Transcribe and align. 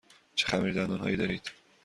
چه 0.35 0.47
خمیردندان 0.47 0.99
هایی 0.99 1.17
دارید؟ 1.17 1.51